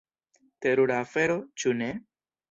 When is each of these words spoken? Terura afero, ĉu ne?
Terura 0.65 0.95
afero, 1.01 1.35
ĉu 1.65 1.75
ne? 1.83 1.91